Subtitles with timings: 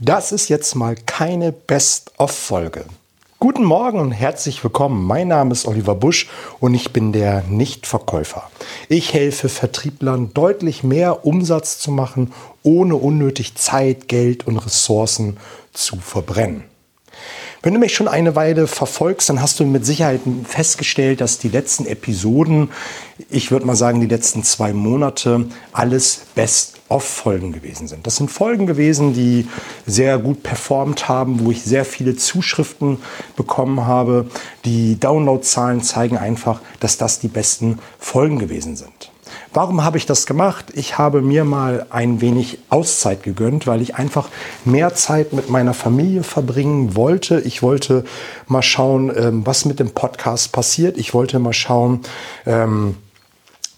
[0.00, 2.84] Das ist jetzt mal keine Best-of-Folge.
[3.40, 5.04] Guten Morgen und herzlich willkommen.
[5.04, 6.28] Mein Name ist Oliver Busch
[6.60, 8.48] und ich bin der Nichtverkäufer.
[8.88, 12.32] Ich helfe Vertrieblern deutlich mehr Umsatz zu machen,
[12.62, 15.36] ohne unnötig Zeit, Geld und Ressourcen
[15.72, 16.62] zu verbrennen.
[17.64, 21.48] Wenn du mich schon eine Weile verfolgst, dann hast du mit Sicherheit festgestellt, dass die
[21.48, 22.70] letzten Episoden,
[23.28, 26.20] ich würde mal sagen die letzten zwei Monate, alles
[26.88, 28.06] Best-of-Folgen gewesen sind.
[28.06, 29.46] Das sind Folgen gewesen, die
[29.86, 32.98] sehr gut performt haben, wo ich sehr viele Zuschriften
[33.36, 34.26] bekommen habe.
[34.64, 39.10] Die Downloadzahlen zeigen einfach, dass das die besten Folgen gewesen sind.
[39.52, 40.66] Warum habe ich das gemacht?
[40.74, 44.28] Ich habe mir mal ein wenig Auszeit gegönnt, weil ich einfach
[44.64, 47.40] mehr Zeit mit meiner Familie verbringen wollte.
[47.40, 48.04] Ich wollte
[48.46, 50.96] mal schauen, ähm, was mit dem Podcast passiert.
[50.96, 52.00] Ich wollte mal schauen,
[52.46, 52.96] ähm,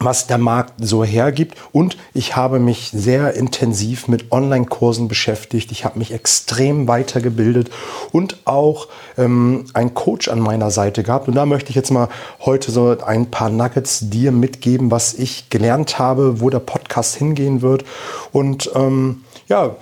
[0.00, 1.56] was der Markt so hergibt.
[1.72, 5.70] Und ich habe mich sehr intensiv mit Online-Kursen beschäftigt.
[5.70, 7.70] Ich habe mich extrem weitergebildet
[8.10, 8.88] und auch
[9.18, 11.28] ähm, einen Coach an meiner Seite gehabt.
[11.28, 12.08] Und da möchte ich jetzt mal
[12.40, 17.60] heute so ein paar Nuggets dir mitgeben, was ich gelernt habe, wo der Podcast hingehen
[17.60, 17.84] wird.
[18.32, 19.76] Und ähm, ja,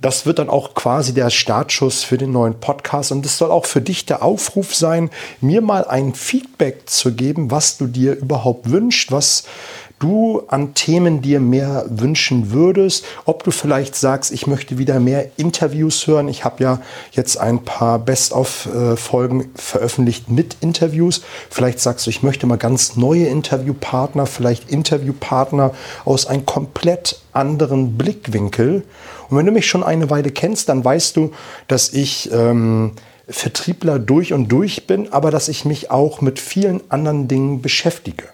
[0.00, 3.10] das wird dann auch quasi der Startschuss für den neuen Podcast.
[3.10, 5.10] Und es soll auch für dich der Aufruf sein,
[5.40, 9.44] mir mal ein Feedback zu geben, was du dir überhaupt wünschst, was
[9.98, 15.30] du an Themen dir mehr wünschen würdest, ob du vielleicht sagst, ich möchte wieder mehr
[15.36, 16.28] Interviews hören.
[16.28, 16.80] Ich habe ja
[17.12, 21.22] jetzt ein paar Best-of-Folgen veröffentlicht mit Interviews.
[21.50, 25.72] Vielleicht sagst du, ich möchte mal ganz neue Interviewpartner, vielleicht Interviewpartner
[26.04, 28.84] aus einem komplett anderen Blickwinkel.
[29.28, 31.32] Und wenn du mich schon eine Weile kennst, dann weißt du,
[31.66, 32.92] dass ich ähm,
[33.28, 38.24] Vertriebler durch und durch bin, aber dass ich mich auch mit vielen anderen Dingen beschäftige.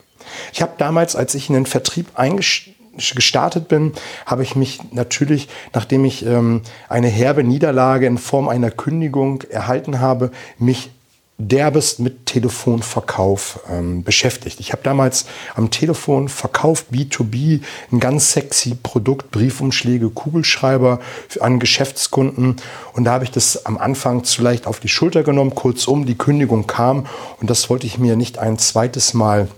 [0.52, 3.92] Ich habe damals, als ich in den Vertrieb eingestartet bin,
[4.26, 10.00] habe ich mich natürlich, nachdem ich ähm, eine herbe Niederlage in Form einer Kündigung erhalten
[10.00, 10.90] habe, mich
[11.38, 14.60] derbest mit Telefonverkauf ähm, beschäftigt.
[14.60, 15.26] Ich habe damals
[15.56, 17.60] am Telefon verkauft B2B
[17.90, 21.00] ein ganz sexy Produkt, Briefumschläge, Kugelschreiber
[21.40, 22.56] an Geschäftskunden
[22.92, 25.54] und da habe ich das am Anfang zu leicht auf die Schulter genommen.
[25.54, 27.06] Kurzum, die Kündigung kam
[27.40, 29.48] und das wollte ich mir nicht ein zweites Mal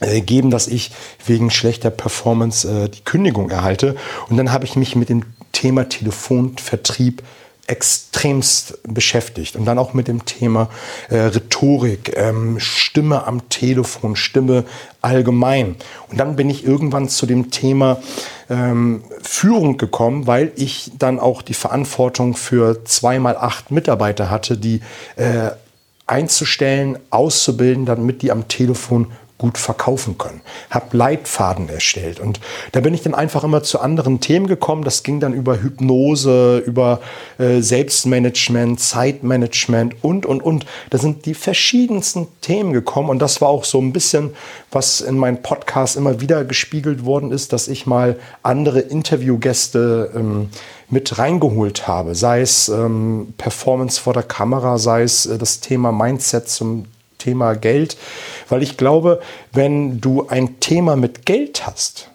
[0.00, 0.90] geben, dass ich
[1.26, 3.96] wegen schlechter Performance äh, die Kündigung erhalte.
[4.28, 5.22] Und dann habe ich mich mit dem
[5.52, 7.22] Thema Telefonvertrieb
[7.68, 10.68] extremst beschäftigt und dann auch mit dem Thema
[11.08, 14.64] äh, Rhetorik, ähm, Stimme am Telefon, Stimme
[15.00, 15.76] allgemein.
[16.10, 18.02] Und dann bin ich irgendwann zu dem Thema
[18.50, 24.80] ähm, Führung gekommen, weil ich dann auch die Verantwortung für zweimal acht Mitarbeiter hatte, die
[25.14, 25.50] äh,
[26.06, 30.40] einzustellen, auszubilden, damit die am Telefon gut verkaufen können.
[30.70, 32.38] Habe Leitfaden erstellt und
[32.70, 34.84] da bin ich dann einfach immer zu anderen Themen gekommen.
[34.84, 37.00] Das ging dann über Hypnose, über
[37.38, 40.64] äh, Selbstmanagement, Zeitmanagement und, und, und.
[40.90, 44.30] Da sind die verschiedensten Themen gekommen und das war auch so ein bisschen,
[44.70, 50.50] was in meinem Podcast immer wieder gespiegelt worden ist, dass ich mal andere Interviewgäste ähm,
[50.88, 55.90] mit reingeholt habe, sei es ähm, Performance vor der Kamera, sei es äh, das Thema
[55.90, 56.84] Mindset zum
[57.22, 57.96] Thema Geld,
[58.48, 59.20] weil ich glaube,
[59.52, 62.10] wenn du ein Thema mit Geld hast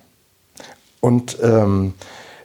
[0.99, 1.93] und ähm,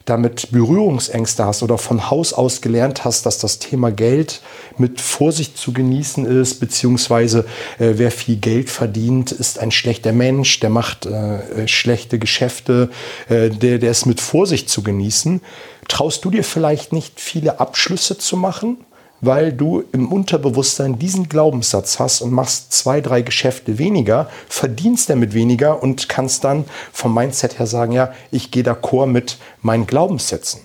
[0.04, 4.42] damit Berührungsängste hast oder von Haus aus gelernt hast, dass das Thema Geld
[4.78, 7.46] mit Vorsicht zu genießen ist, beziehungsweise
[7.78, 12.90] äh, wer viel Geld verdient, ist ein schlechter Mensch, der macht äh, schlechte Geschäfte,
[13.28, 15.40] äh, der, der ist mit Vorsicht zu genießen.
[15.88, 18.78] Traust du dir vielleicht nicht viele Abschlüsse zu machen?
[19.22, 25.32] Weil du im Unterbewusstsein diesen Glaubenssatz hast und machst zwei, drei Geschäfte weniger, verdienst damit
[25.32, 30.60] weniger und kannst dann vom Mindset her sagen, ja, ich gehe d'accord mit meinen Glaubenssätzen.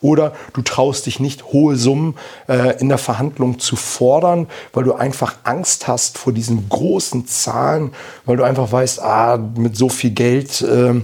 [0.00, 2.16] Oder du traust dich nicht, hohe Summen
[2.48, 7.92] äh, in der Verhandlung zu fordern, weil du einfach Angst hast vor diesen großen Zahlen,
[8.24, 11.02] weil du einfach weißt, ah, mit so viel Geld äh,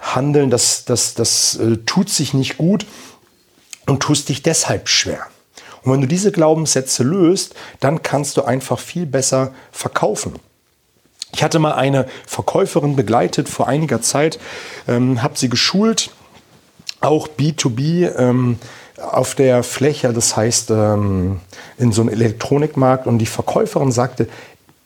[0.00, 2.86] handeln, das, das, das äh, tut sich nicht gut
[3.84, 5.26] und tust dich deshalb schwer.
[5.82, 10.34] Und wenn du diese Glaubenssätze löst, dann kannst du einfach viel besser verkaufen.
[11.32, 14.38] Ich hatte mal eine Verkäuferin begleitet vor einiger Zeit,
[14.86, 16.10] ähm, habe sie geschult,
[17.00, 18.58] auch B2B ähm,
[18.96, 21.40] auf der Fläche, das heißt ähm,
[21.76, 23.06] in so einem Elektronikmarkt.
[23.06, 24.28] Und die Verkäuferin sagte,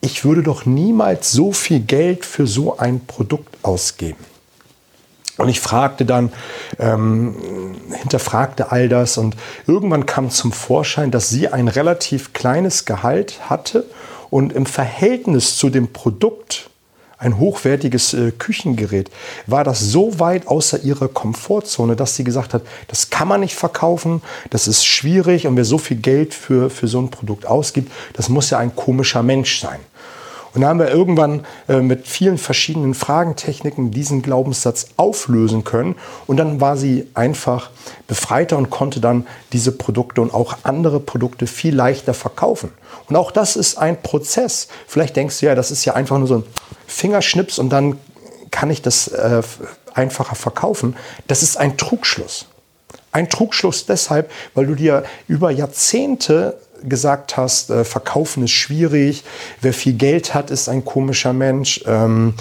[0.00, 4.31] ich würde doch niemals so viel Geld für so ein Produkt ausgeben.
[5.38, 6.32] Und ich fragte dann,
[6.78, 7.34] ähm,
[8.00, 9.36] hinterfragte all das und
[9.66, 13.86] irgendwann kam zum Vorschein, dass sie ein relativ kleines Gehalt hatte
[14.30, 16.70] und im Verhältnis zu dem Produkt
[17.22, 19.10] ein hochwertiges äh, Küchengerät,
[19.46, 23.54] war das so weit außer ihrer Komfortzone, dass sie gesagt hat, das kann man nicht
[23.54, 27.92] verkaufen, das ist schwierig und wer so viel Geld für, für so ein Produkt ausgibt,
[28.14, 29.78] das muss ja ein komischer Mensch sein.
[30.54, 35.96] Und da haben wir irgendwann äh, mit vielen verschiedenen Fragentechniken diesen Glaubenssatz auflösen können.
[36.26, 37.70] Und dann war sie einfach
[38.06, 42.70] befreiter und konnte dann diese Produkte und auch andere Produkte viel leichter verkaufen.
[43.08, 44.68] Und auch das ist ein Prozess.
[44.86, 46.44] Vielleicht denkst du ja, das ist ja einfach nur so ein
[46.86, 47.98] Fingerschnips und dann
[48.50, 49.42] kann ich das äh,
[49.94, 50.96] einfacher verkaufen.
[51.26, 52.46] Das ist ein Trugschluss.
[53.10, 56.58] Ein Trugschluss deshalb, weil du dir über Jahrzehnte
[56.88, 59.24] gesagt hast, äh, verkaufen ist schwierig,
[59.60, 62.34] wer viel Geld hat, ist ein komischer Mensch, ähm,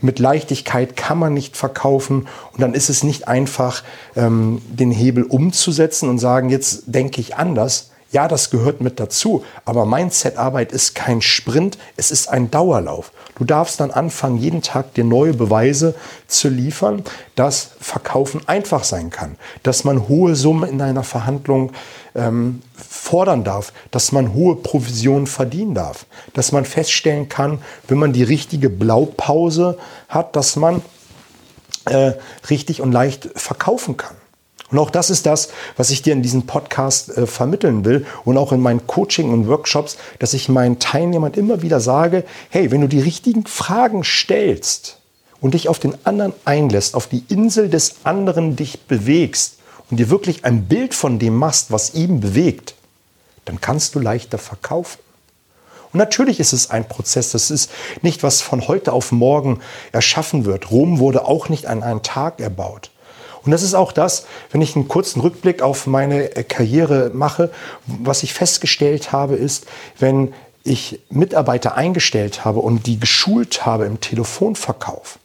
[0.00, 2.28] mit Leichtigkeit kann man nicht verkaufen.
[2.52, 3.82] Und dann ist es nicht einfach,
[4.14, 7.90] ähm, den Hebel umzusetzen und sagen, jetzt denke ich anders.
[8.16, 13.12] Ja, das gehört mit dazu, aber Mindset-Arbeit ist kein Sprint, es ist ein Dauerlauf.
[13.38, 15.94] Du darfst dann anfangen, jeden Tag dir neue Beweise
[16.26, 17.04] zu liefern,
[17.34, 21.72] dass Verkaufen einfach sein kann, dass man hohe Summen in einer Verhandlung
[22.14, 28.14] ähm, fordern darf, dass man hohe Provisionen verdienen darf, dass man feststellen kann, wenn man
[28.14, 29.76] die richtige Blaupause
[30.08, 30.80] hat, dass man
[31.84, 32.12] äh,
[32.48, 34.16] richtig und leicht verkaufen kann.
[34.70, 38.36] Und auch das ist das, was ich dir in diesem Podcast äh, vermitteln will und
[38.36, 42.80] auch in meinen Coaching und Workshops, dass ich meinen Teilnehmern immer wieder sage, hey, wenn
[42.80, 44.98] du die richtigen Fragen stellst
[45.40, 49.58] und dich auf den anderen einlässt, auf die Insel des anderen dich bewegst
[49.88, 52.74] und dir wirklich ein Bild von dem machst, was ihm bewegt,
[53.44, 54.98] dann kannst du leichter verkaufen.
[55.92, 57.30] Und natürlich ist es ein Prozess.
[57.30, 57.70] Das ist
[58.02, 59.60] nicht, was von heute auf morgen
[59.92, 60.72] erschaffen wird.
[60.72, 62.90] Rom wurde auch nicht an einem Tag erbaut.
[63.46, 67.50] Und das ist auch das, wenn ich einen kurzen Rückblick auf meine äh, Karriere mache,
[67.86, 69.66] was ich festgestellt habe, ist,
[69.98, 70.34] wenn
[70.64, 75.20] ich Mitarbeiter eingestellt habe und die geschult habe im Telefonverkauf,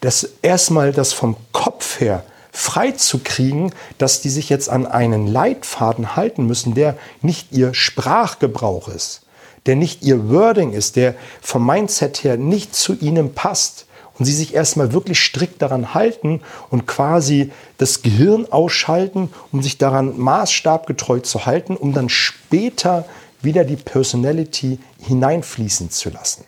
[0.00, 2.22] dass erstmal das vom Kopf her
[2.52, 7.74] frei zu kriegen, dass die sich jetzt an einen Leitfaden halten müssen, der nicht ihr
[7.74, 9.22] Sprachgebrauch ist,
[9.66, 13.86] der nicht ihr Wording ist, der vom Mindset her nicht zu ihnen passt,
[14.18, 19.78] und sie sich erstmal wirklich strikt daran halten und quasi das Gehirn ausschalten, um sich
[19.78, 23.04] daran maßstabgetreu zu halten, um dann später
[23.40, 26.44] wieder die Personality hineinfließen zu lassen.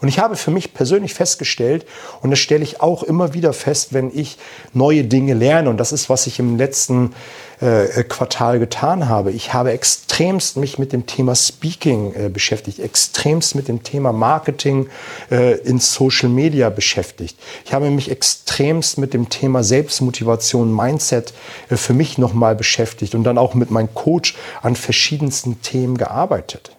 [0.00, 1.84] Und ich habe für mich persönlich festgestellt,
[2.22, 4.38] und das stelle ich auch immer wieder fest, wenn ich
[4.72, 7.14] neue Dinge lerne, und das ist, was ich im letzten
[7.60, 9.32] äh, Quartal getan habe.
[9.32, 14.88] Ich habe extremst mich mit dem Thema Speaking äh, beschäftigt, extremst mit dem Thema Marketing
[15.30, 17.36] äh, in Social Media beschäftigt.
[17.64, 21.34] Ich habe mich extremst mit dem Thema Selbstmotivation, Mindset
[21.70, 26.77] äh, für mich nochmal beschäftigt und dann auch mit meinem Coach an verschiedensten Themen gearbeitet.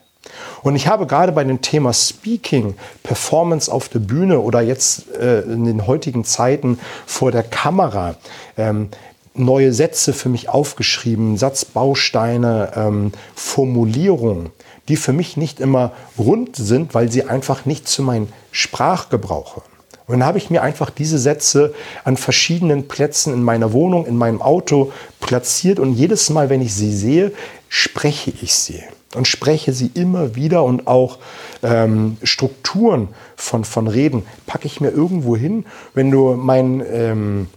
[0.64, 5.42] Und ich habe gerade bei dem Thema Speaking, Performance auf der Bühne oder jetzt äh,
[5.42, 8.16] in den heutigen Zeiten vor der Kamera
[8.58, 8.90] ähm,
[9.34, 14.50] neue Sätze für mich aufgeschrieben, Satzbausteine, ähm, Formulierungen,
[14.88, 19.70] die für mich nicht immer rund sind, weil sie einfach nicht zu meinem Sprachgebrauch hören.
[20.08, 24.18] Und dann habe ich mir einfach diese Sätze an verschiedenen Plätzen in meiner Wohnung, in
[24.18, 27.32] meinem Auto platziert und jedes Mal, wenn ich sie sehe,
[27.70, 28.82] spreche ich sie
[29.16, 31.18] und spreche sie immer wieder und auch
[31.64, 35.66] ähm, Strukturen von, von Reden packe ich mir irgendwo hin.
[35.94, 37.48] Wenn du mein ähm,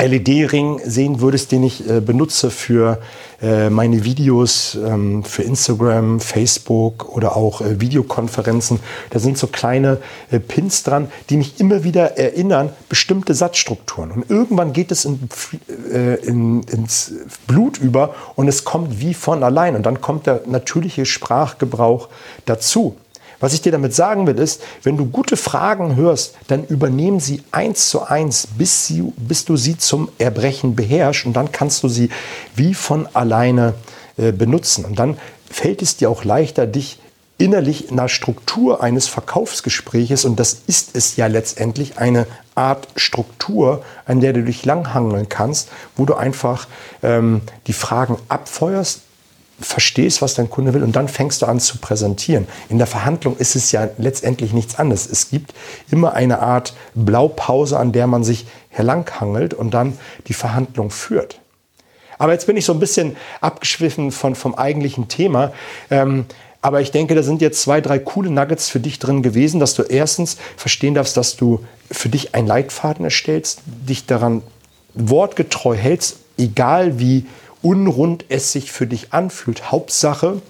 [0.00, 3.00] LED-Ring sehen würdest, den ich äh, benutze für
[3.42, 8.78] äh, meine Videos, ähm, für Instagram, Facebook oder auch äh, Videokonferenzen.
[9.10, 9.98] Da sind so kleine
[10.30, 14.10] äh, Pins dran, die mich immer wieder erinnern, bestimmte Satzstrukturen.
[14.12, 15.28] Und irgendwann geht es in,
[15.92, 17.12] äh, in, ins
[17.46, 19.74] Blut über und es kommt wie von allein.
[19.74, 22.08] Und dann kommt der natürliche Sprachgebrauch
[22.44, 22.96] dazu.
[23.40, 27.42] Was ich dir damit sagen will, ist, wenn du gute Fragen hörst, dann übernehmen sie
[27.52, 31.88] eins zu eins, bis, sie, bis du sie zum Erbrechen beherrschst und dann kannst du
[31.88, 32.10] sie
[32.56, 33.74] wie von alleine
[34.16, 34.84] äh, benutzen.
[34.84, 35.18] Und dann
[35.48, 36.98] fällt es dir auch leichter, dich
[37.38, 42.26] innerlich in der Struktur eines Verkaufsgespräches, und das ist es ja letztendlich, eine
[42.56, 46.66] Art Struktur, an der du dich langhangeln kannst, wo du einfach
[47.04, 49.02] ähm, die Fragen abfeuerst,
[49.60, 52.46] verstehst, was dein Kunde will und dann fängst du an zu präsentieren.
[52.68, 55.06] In der Verhandlung ist es ja letztendlich nichts anderes.
[55.06, 55.52] Es gibt
[55.90, 59.98] immer eine Art Blaupause, an der man sich herlanghangelt und dann
[60.28, 61.40] die Verhandlung führt.
[62.18, 65.52] Aber jetzt bin ich so ein bisschen abgeschwiffen von, vom eigentlichen Thema.
[65.90, 66.26] Ähm,
[66.60, 69.74] aber ich denke, da sind jetzt zwei, drei coole Nuggets für dich drin gewesen, dass
[69.74, 74.42] du erstens verstehen darfst, dass du für dich einen Leitfaden erstellst, dich daran
[74.94, 77.26] wortgetreu hältst, egal wie
[77.62, 79.70] unrund es sich für dich anfühlt.
[79.70, 80.40] Hauptsache,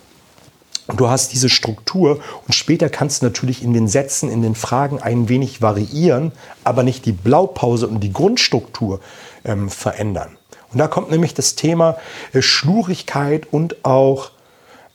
[0.97, 5.00] du hast diese Struktur und später kannst du natürlich in den Sätzen, in den Fragen
[5.00, 6.33] ein wenig variieren,
[6.65, 9.00] aber nicht die Blaupause und die Grundstruktur
[9.45, 10.37] ähm, verändern.
[10.73, 11.97] Und da kommt nämlich das Thema
[12.33, 14.31] äh, Schlurigkeit und auch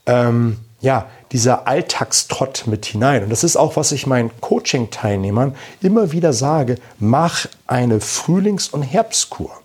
[0.06, 3.24] ähm, ja, dieser Alltagstrott mit hinein.
[3.24, 8.84] Und das ist auch, was ich meinen Coaching-Teilnehmern immer wieder sage, mach eine Frühlings- und
[8.84, 9.63] Herbstkur.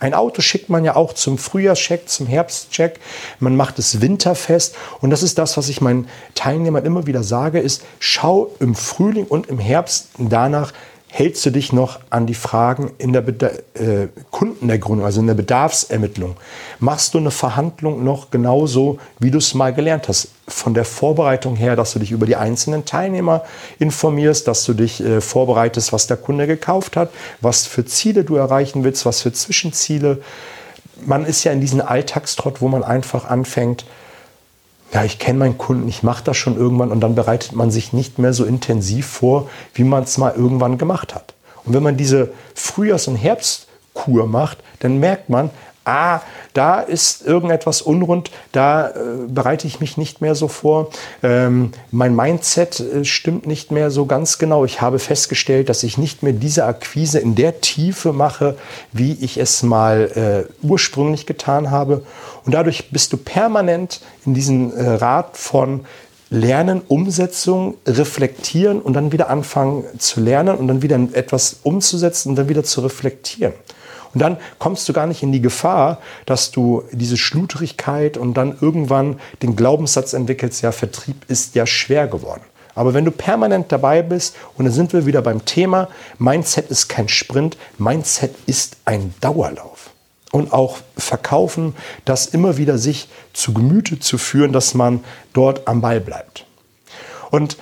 [0.00, 3.00] Ein Auto schickt man ja auch zum Frühjahrscheck, zum Herbstcheck.
[3.38, 4.74] Man macht es winterfest.
[5.00, 9.26] Und das ist das, was ich meinen Teilnehmern immer wieder sage, ist, schau im Frühling
[9.26, 10.72] und im Herbst danach,
[11.16, 15.34] hältst du dich noch an die Fragen in der Beda äh, Kundenergründung, also in der
[15.34, 16.34] Bedarfsermittlung?
[16.80, 20.30] Machst du eine Verhandlung noch genauso, wie du es mal gelernt hast?
[20.48, 23.44] Von der Vorbereitung her, dass du dich über die einzelnen Teilnehmer
[23.78, 28.34] informierst, dass du dich äh, vorbereitest, was der Kunde gekauft hat, was für Ziele du
[28.34, 30.20] erreichen willst, was für Zwischenziele.
[31.06, 33.84] Man ist ja in diesem Alltagstrott, wo man einfach anfängt,
[34.94, 37.92] ja, ich kenne meinen Kunden, ich mache das schon irgendwann und dann bereitet man sich
[37.92, 41.34] nicht mehr so intensiv vor, wie man es mal irgendwann gemacht hat.
[41.64, 45.50] Und wenn man diese Frühjahrs- und Herbstkur macht, dann merkt man,
[45.84, 46.20] ah,
[46.52, 48.92] da ist irgendetwas unrund, da äh,
[49.28, 50.90] bereite ich mich nicht mehr so vor.
[51.22, 54.64] Ähm, mein Mindset äh, stimmt nicht mehr so ganz genau.
[54.64, 58.56] Ich habe festgestellt, dass ich nicht mehr diese Akquise in der Tiefe mache,
[58.92, 62.04] wie ich es mal äh, ursprünglich getan habe.
[62.44, 65.84] Und dadurch bist du permanent in diesem äh, Rad von
[66.30, 72.36] Lernen, Umsetzung, reflektieren und dann wieder anfangen zu lernen und dann wieder etwas umzusetzen und
[72.36, 73.52] dann wieder zu reflektieren.
[74.14, 78.56] Und dann kommst du gar nicht in die Gefahr, dass du diese Schludrigkeit und dann
[78.60, 82.42] irgendwann den Glaubenssatz entwickelst, ja, Vertrieb ist ja schwer geworden.
[82.76, 86.88] Aber wenn du permanent dabei bist, und dann sind wir wieder beim Thema, Mindset ist
[86.88, 89.90] kein Sprint, Mindset ist ein Dauerlauf.
[90.32, 95.80] Und auch verkaufen, das immer wieder sich zu Gemüte zu führen, dass man dort am
[95.80, 96.46] Ball bleibt.
[97.30, 97.56] Und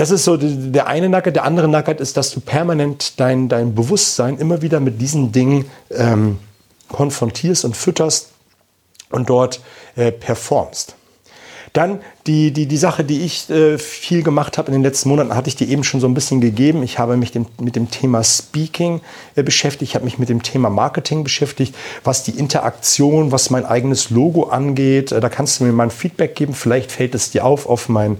[0.00, 1.36] das ist so der eine Nackert.
[1.36, 5.66] Der andere Nackert ist, dass du permanent dein, dein Bewusstsein immer wieder mit diesen Dingen
[5.90, 6.38] ähm,
[6.88, 8.30] konfrontierst und fütterst
[9.10, 9.60] und dort
[9.96, 10.96] äh, performst.
[11.74, 15.36] Dann die, die, die Sache, die ich äh, viel gemacht habe in den letzten Monaten,
[15.36, 16.82] hatte ich dir eben schon so ein bisschen gegeben.
[16.82, 19.02] Ich habe mich dem, mit dem Thema Speaking
[19.36, 23.64] äh, beschäftigt, ich habe mich mit dem Thema Marketing beschäftigt, was die Interaktion, was mein
[23.64, 25.12] eigenes Logo angeht.
[25.12, 26.54] Äh, da kannst du mir mal ein Feedback geben.
[26.54, 28.16] Vielleicht fällt es dir auf auf mein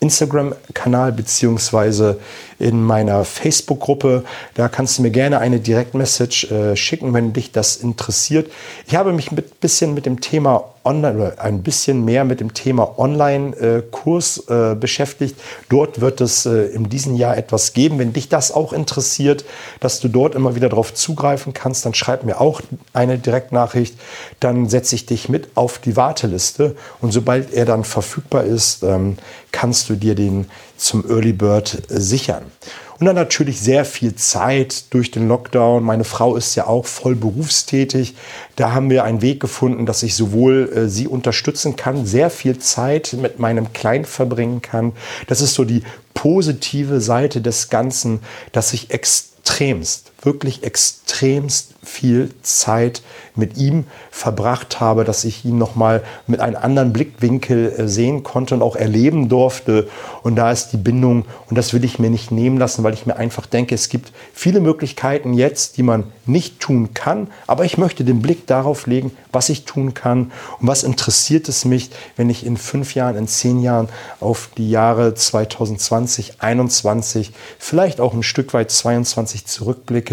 [0.00, 2.18] Instagram-Kanal beziehungsweise
[2.60, 4.24] in meiner Facebook-Gruppe.
[4.54, 8.50] Da kannst du mir gerne eine Direktmessage äh, schicken, wenn dich das interessiert.
[8.86, 12.98] Ich habe mich ein bisschen mit dem Thema Online ein bisschen mehr mit dem Thema
[12.98, 15.36] Online-Kurs äh, beschäftigt.
[15.68, 17.98] Dort wird es äh, in diesem Jahr etwas geben.
[17.98, 19.44] Wenn dich das auch interessiert,
[19.80, 22.62] dass du dort immer wieder darauf zugreifen kannst, dann schreib mir auch
[22.94, 23.94] eine Direktnachricht.
[24.40, 29.18] Dann setze ich dich mit auf die Warteliste und sobald er dann verfügbar ist, ähm,
[29.52, 30.46] kannst du dir den
[30.78, 32.49] zum Early Bird sichern.
[32.98, 35.82] Und dann natürlich sehr viel Zeit durch den Lockdown.
[35.82, 38.14] Meine Frau ist ja auch voll berufstätig.
[38.56, 42.58] Da haben wir einen Weg gefunden, dass ich sowohl äh, sie unterstützen kann, sehr viel
[42.58, 44.92] Zeit mit meinem Kleinen verbringen kann.
[45.28, 48.20] Das ist so die positive Seite des Ganzen,
[48.52, 53.02] dass ich extremst, wirklich extremst viel Zeit
[53.34, 58.22] mit ihm verbracht habe, dass ich ihn noch mal mit einem anderen Blickwinkel äh, sehen
[58.22, 59.88] konnte und auch erleben durfte.
[60.22, 63.06] Und da ist die Bindung und das will ich mir nicht nehmen lassen, weil ich
[63.06, 67.78] mir einfach denke, es gibt viele Möglichkeiten jetzt, die man nicht tun kann, aber ich
[67.78, 70.32] möchte den Blick darauf legen, was ich tun kann.
[70.60, 73.88] Und was interessiert es mich, wenn ich in fünf Jahren, in zehn Jahren
[74.20, 80.09] auf die Jahre 2020, 2021, vielleicht auch ein Stück weit 22 zurückblicke,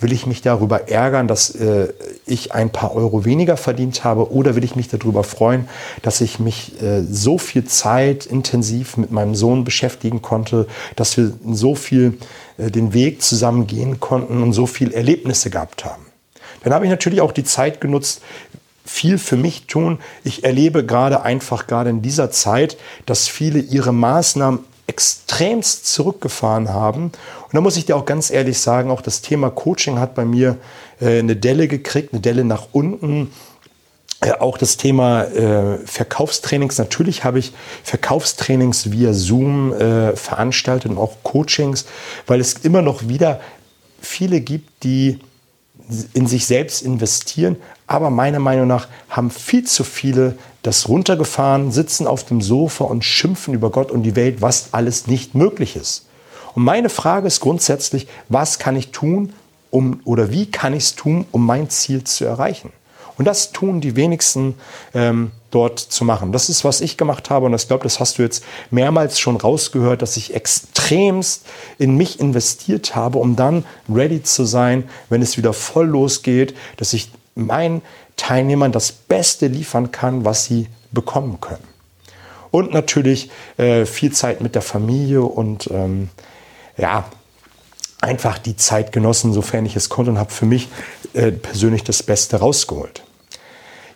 [0.00, 1.92] will ich mich darüber ärgern, dass äh,
[2.26, 5.68] ich ein paar Euro weniger verdient habe oder will ich mich darüber freuen,
[6.02, 11.32] dass ich mich äh, so viel Zeit intensiv mit meinem Sohn beschäftigen konnte, dass wir
[11.52, 12.18] so viel
[12.58, 16.04] äh, den Weg zusammen gehen konnten und so viel Erlebnisse gehabt haben.
[16.62, 18.22] Dann habe ich natürlich auch die Zeit genutzt,
[18.84, 19.98] viel für mich tun.
[20.24, 27.04] Ich erlebe gerade einfach gerade in dieser Zeit, dass viele ihre Maßnahmen extremst zurückgefahren haben.
[27.04, 30.24] Und da muss ich dir auch ganz ehrlich sagen, auch das Thema Coaching hat bei
[30.24, 30.58] mir
[31.00, 33.30] äh, eine Delle gekriegt, eine Delle nach unten.
[34.20, 36.78] Äh, auch das Thema äh, Verkaufstrainings.
[36.78, 41.86] Natürlich habe ich Verkaufstrainings via Zoom äh, veranstaltet und auch Coachings,
[42.26, 43.40] weil es immer noch wieder
[44.00, 45.18] viele gibt, die
[46.14, 52.06] in sich selbst investieren, aber meiner Meinung nach haben viel zu viele das runtergefahren, sitzen
[52.06, 56.06] auf dem Sofa und schimpfen über Gott und die Welt, was alles nicht möglich ist.
[56.54, 59.32] Und meine Frage ist grundsätzlich, was kann ich tun,
[59.70, 62.72] um oder wie kann ich es tun, um mein Ziel zu erreichen?
[63.16, 64.54] Und das tun die wenigsten
[64.92, 66.32] ähm, dort zu machen.
[66.32, 69.36] Das ist, was ich gemacht habe und ich glaube, das hast du jetzt mehrmals schon
[69.36, 71.46] rausgehört, dass ich extremst
[71.78, 76.92] in mich investiert habe, um dann ready zu sein, wenn es wieder voll losgeht, dass
[76.92, 77.82] ich meinen
[78.16, 81.64] Teilnehmern das Beste liefern kann, was sie bekommen können.
[82.50, 86.10] Und natürlich äh, viel Zeit mit der Familie und ähm,
[86.76, 87.04] ja,
[88.00, 90.68] einfach die Zeit genossen, sofern ich es konnte und habe für mich
[91.14, 93.03] äh, persönlich das Beste rausgeholt.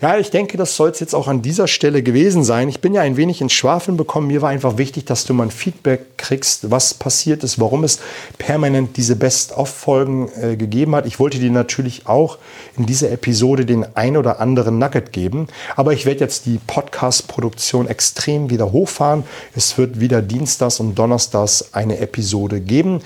[0.01, 2.69] Ja, ich denke, das soll es jetzt auch an dieser Stelle gewesen sein.
[2.69, 4.29] Ich bin ja ein wenig ins Schwafeln bekommen.
[4.29, 7.99] Mir war einfach wichtig, dass du mal ein Feedback kriegst, was passiert ist, warum es
[8.39, 11.05] permanent diese Best-of-Folgen äh, gegeben hat.
[11.05, 12.39] Ich wollte dir natürlich auch
[12.77, 15.49] in dieser Episode den ein oder anderen Nugget geben.
[15.75, 19.25] Aber ich werde jetzt die Podcast-Produktion extrem wieder hochfahren.
[19.57, 23.01] Es wird wieder Dienstags und Donnerstags eine Episode geben.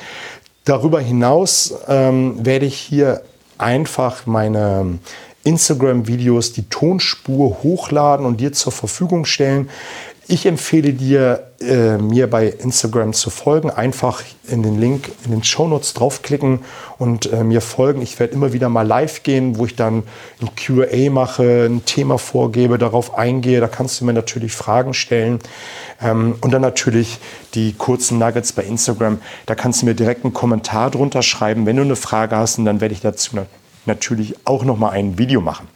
[0.64, 3.22] Darüber hinaus ähm, werde ich hier
[3.56, 4.98] einfach meine
[5.44, 9.68] Instagram-Videos die Tonspur hochladen und dir zur Verfügung stellen.
[10.28, 13.70] Ich empfehle dir, äh, mir bei Instagram zu folgen.
[13.70, 16.60] Einfach in den Link in den Shownotes draufklicken
[16.98, 18.02] und äh, mir folgen.
[18.02, 20.04] Ich werde immer wieder mal live gehen, wo ich dann
[20.40, 23.60] ein QA mache, ein Thema vorgebe, darauf eingehe.
[23.60, 25.40] Da kannst du mir natürlich Fragen stellen.
[26.00, 27.18] Ähm, und dann natürlich
[27.54, 29.20] die kurzen Nuggets bei Instagram.
[29.46, 32.58] Da kannst du mir direkt einen Kommentar drunter schreiben, wenn du eine Frage hast.
[32.58, 33.36] Und dann werde ich dazu
[33.86, 35.68] natürlich auch noch mal ein Video machen.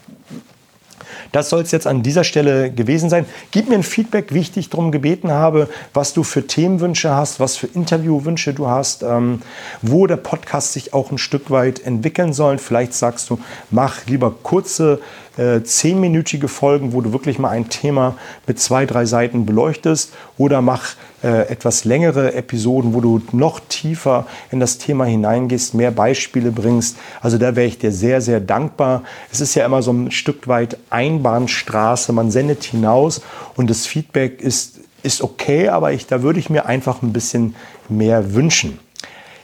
[1.33, 3.27] Das soll es jetzt an dieser Stelle gewesen sein.
[3.51, 7.41] Gib mir ein Feedback, wie ich dich darum gebeten habe, was du für Themenwünsche hast,
[7.41, 9.43] was für Interviewwünsche du hast, ähm,
[9.83, 12.59] wo der Podcast sich auch ein Stück weit entwickeln soll.
[12.59, 13.39] Vielleicht sagst du,
[13.71, 15.01] mach lieber kurze
[15.37, 18.17] äh, zehnminütige Folgen, wo du wirklich mal ein Thema
[18.47, 24.27] mit zwei, drei Seiten beleuchtest oder mach äh, etwas längere Episoden, wo du noch tiefer
[24.51, 26.97] in das Thema hineingehst, mehr Beispiele bringst.
[27.21, 29.03] Also da wäre ich dir sehr, sehr dankbar.
[29.33, 32.13] Es ist ja immer so ein Stück weit Einbahnstraße.
[32.13, 33.23] Man sendet hinaus
[33.57, 37.55] und das Feedback ist, ist okay, aber ich, da würde ich mir einfach ein bisschen
[37.89, 38.79] mehr wünschen.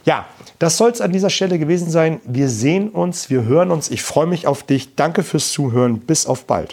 [0.04, 0.26] Ja,
[0.62, 2.20] das soll es an dieser Stelle gewesen sein.
[2.24, 3.90] Wir sehen uns, wir hören uns.
[3.90, 4.94] Ich freue mich auf dich.
[4.94, 5.98] Danke fürs Zuhören.
[5.98, 6.72] Bis auf bald.